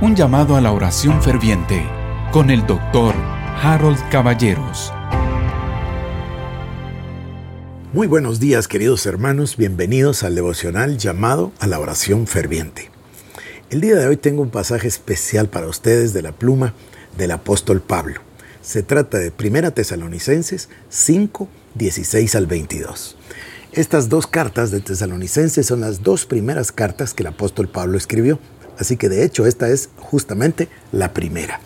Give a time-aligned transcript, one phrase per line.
[0.00, 1.84] Un llamado a la oración ferviente
[2.30, 3.16] con el doctor
[3.60, 4.92] Harold Caballeros.
[7.92, 12.92] Muy buenos días queridos hermanos, bienvenidos al devocional llamado a la oración ferviente.
[13.70, 16.74] El día de hoy tengo un pasaje especial para ustedes de la pluma
[17.16, 18.20] del apóstol Pablo.
[18.62, 23.16] Se trata de 1 Tesalonicenses 5, 16 al 22.
[23.72, 28.38] Estas dos cartas de Tesalonicenses son las dos primeras cartas que el apóstol Pablo escribió.
[28.78, 31.60] Así que de hecho esta es justamente la primera.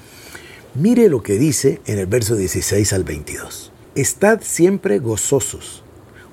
[0.75, 3.71] Mire lo que dice en el verso 16 al 22.
[3.95, 5.85] Estad siempre gozosos,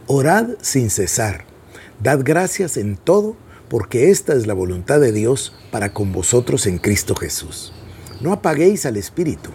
[0.08, 1.44] orad sin cesar,
[2.02, 3.36] dad gracias en todo,
[3.68, 7.74] porque esta es la voluntad de Dios para con vosotros en Cristo Jesús.
[8.22, 9.50] No apaguéis al Espíritu,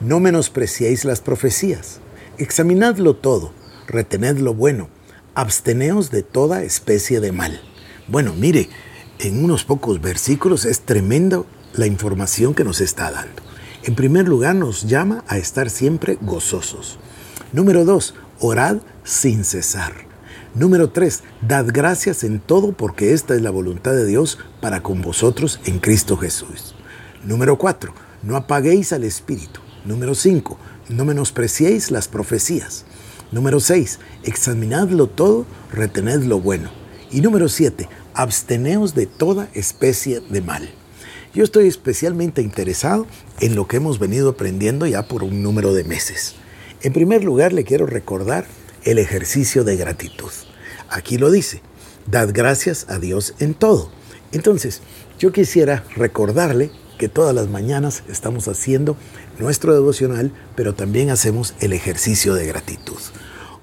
[0.00, 1.98] no menospreciéis las profecías,
[2.38, 3.52] examinadlo todo,
[3.88, 4.88] retened lo bueno,
[5.34, 7.60] absteneos de toda especie de mal.
[8.06, 8.68] Bueno, mire,
[9.22, 11.42] en unos pocos versículos es tremenda
[11.74, 13.42] la información que nos está dando.
[13.82, 16.98] En primer lugar, nos llama a estar siempre gozosos.
[17.52, 19.92] Número dos, orad sin cesar.
[20.54, 25.02] Número tres, dad gracias en todo porque esta es la voluntad de Dios para con
[25.02, 26.74] vosotros en Cristo Jesús.
[27.22, 29.60] Número cuatro, no apaguéis al Espíritu.
[29.84, 30.58] Número cinco,
[30.88, 32.84] no menospreciéis las profecías.
[33.32, 36.70] Número seis, examinadlo todo, retened lo bueno.
[37.12, 40.70] Y número siete, absteneos de toda especie de mal.
[41.32, 43.06] Yo estoy especialmente interesado
[43.40, 46.34] en lo que hemos venido aprendiendo ya por un número de meses.
[46.82, 48.46] En primer lugar, le quiero recordar
[48.84, 50.30] el ejercicio de gratitud.
[50.88, 51.62] Aquí lo dice,
[52.10, 53.90] dad gracias a Dios en todo.
[54.32, 54.80] Entonces,
[55.18, 58.96] yo quisiera recordarle que todas las mañanas estamos haciendo
[59.38, 62.98] nuestro devocional, pero también hacemos el ejercicio de gratitud.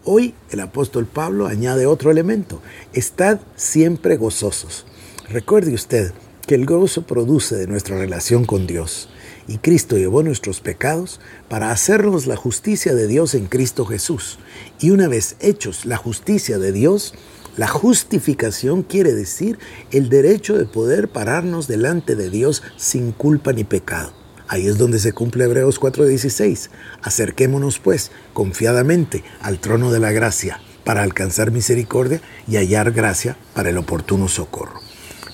[0.09, 2.61] Hoy el apóstol Pablo añade otro elemento.
[2.93, 4.85] Estad siempre gozosos.
[5.27, 6.13] Recuerde usted
[6.47, 9.09] que el gozo produce de nuestra relación con Dios.
[9.49, 11.19] Y Cristo llevó nuestros pecados
[11.49, 14.39] para hacernos la justicia de Dios en Cristo Jesús.
[14.79, 17.13] Y una vez hechos la justicia de Dios,
[17.57, 19.59] la justificación quiere decir
[19.91, 24.26] el derecho de poder pararnos delante de Dios sin culpa ni pecado.
[24.47, 26.69] Ahí es donde se cumple Hebreos 4:16.
[27.01, 33.69] Acerquémonos pues confiadamente al trono de la gracia para alcanzar misericordia y hallar gracia para
[33.69, 34.79] el oportuno socorro.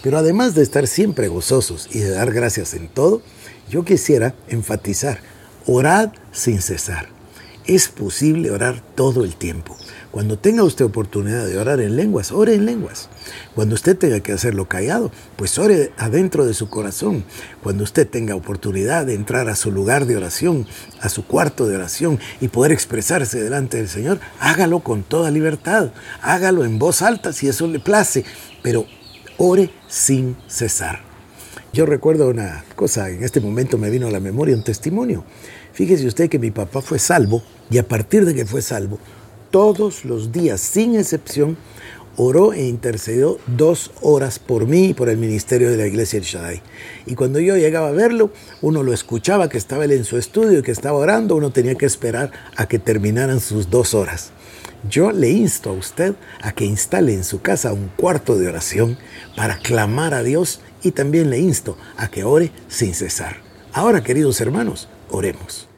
[0.01, 3.21] Pero además de estar siempre gozosos y de dar gracias en todo,
[3.69, 5.19] yo quisiera enfatizar,
[5.65, 7.07] orad sin cesar.
[7.65, 9.77] Es posible orar todo el tiempo.
[10.11, 13.09] Cuando tenga usted oportunidad de orar en lenguas, ore en lenguas.
[13.55, 17.23] Cuando usted tenga que hacerlo callado, pues ore adentro de su corazón.
[17.63, 20.67] Cuando usted tenga oportunidad de entrar a su lugar de oración,
[20.99, 25.91] a su cuarto de oración y poder expresarse delante del Señor, hágalo con toda libertad.
[26.21, 28.25] Hágalo en voz alta si eso le place,
[28.61, 28.85] pero
[29.37, 31.12] ore sin cesar.
[31.73, 35.23] Yo recuerdo una cosa, en este momento me vino a la memoria un testimonio.
[35.73, 37.41] Fíjese usted que mi papá fue salvo
[37.71, 38.99] y a partir de que fue salvo,
[39.49, 41.57] todos los días, sin excepción,
[42.15, 46.27] oró e intercedió dos horas por mí y por el ministerio de la iglesia de
[46.27, 46.61] Shaddai.
[47.07, 48.29] Y cuando yo llegaba a verlo,
[48.61, 51.73] uno lo escuchaba que estaba él en su estudio y que estaba orando, uno tenía
[51.73, 54.31] que esperar a que terminaran sus dos horas.
[54.89, 58.97] Yo le insto a usted a que instale en su casa un cuarto de oración
[59.35, 63.37] para clamar a Dios y también le insto a que ore sin cesar.
[63.71, 65.69] Ahora, queridos hermanos, oremos.